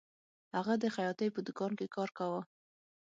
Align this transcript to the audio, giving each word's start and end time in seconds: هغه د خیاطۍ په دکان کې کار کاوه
هغه 0.57 0.73
د 0.83 0.85
خیاطۍ 0.95 1.27
په 1.35 1.39
دکان 1.47 1.71
کې 1.79 1.93
کار 1.95 2.09
کاوه 2.17 2.41